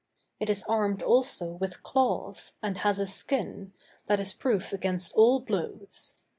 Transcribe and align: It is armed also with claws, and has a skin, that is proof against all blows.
It 0.39 0.49
is 0.49 0.63
armed 0.63 1.03
also 1.03 1.45
with 1.51 1.83
claws, 1.83 2.57
and 2.63 2.79
has 2.79 2.97
a 2.99 3.05
skin, 3.05 3.71
that 4.07 4.19
is 4.19 4.33
proof 4.33 4.73
against 4.73 5.13
all 5.13 5.39
blows. 5.41 6.15